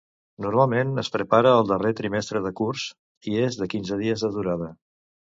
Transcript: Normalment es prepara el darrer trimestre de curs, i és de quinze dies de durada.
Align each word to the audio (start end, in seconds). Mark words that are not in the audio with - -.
Normalment 0.43 1.01
es 1.01 1.09
prepara 1.15 1.51
el 1.57 1.67
darrer 1.71 1.91
trimestre 1.99 2.41
de 2.45 2.51
curs, 2.59 2.85
i 3.33 3.37
és 3.49 3.59
de 3.61 3.67
quinze 3.75 3.99
dies 4.01 4.25
de 4.27 4.31
durada. 4.39 4.71